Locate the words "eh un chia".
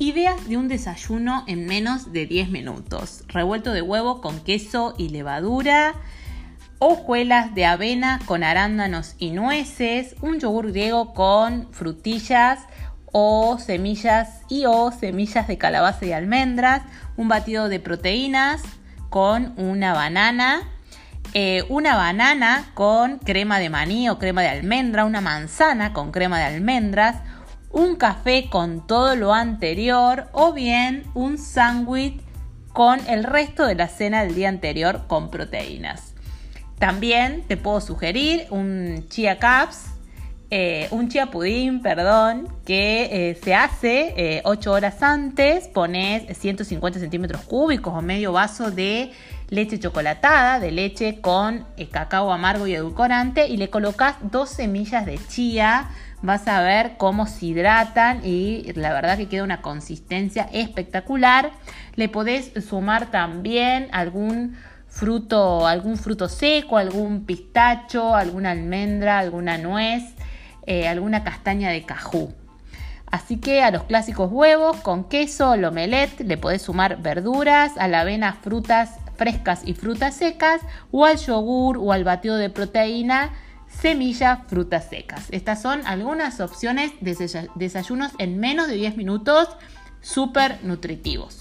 40.50-41.26